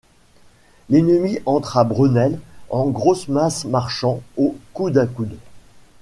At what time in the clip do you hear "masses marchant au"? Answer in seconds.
3.27-4.55